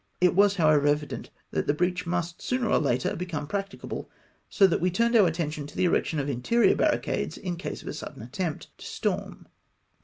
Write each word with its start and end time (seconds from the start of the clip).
It 0.19 0.33
was, 0.33 0.55
however, 0.55 0.87
evident 0.87 1.29
that 1.51 1.67
the 1.67 1.75
breach 1.75 2.07
must 2.07 2.41
sooner 2.41 2.67
or 2.67 2.79
later 2.79 3.15
become 3.15 3.45
practicable, 3.45 4.09
so 4.49 4.65
that 4.65 4.81
we 4.81 4.89
turned 4.89 5.15
our 5.15 5.27
attention 5.27 5.67
to 5.67 5.77
the 5.77 5.85
erection 5.85 6.17
of 6.17 6.27
interior 6.27 6.75
barricades, 6.75 7.37
in 7.37 7.55
case 7.55 7.83
of 7.83 7.87
a 7.87 7.93
sudden 7.93 8.23
attempt 8.23 8.75
to 8.79 8.85
storm. 8.87 9.45